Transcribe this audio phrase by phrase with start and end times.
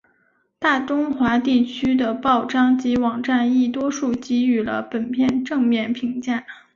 [0.57, 6.43] 大中华地区的报章及网站亦多数给予了本片正面评价。